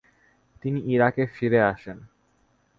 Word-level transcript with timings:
তিনি 0.63 0.79
ইরাকে 0.93 1.23
ফিরে 1.25 1.59
আসেন। 1.63 1.97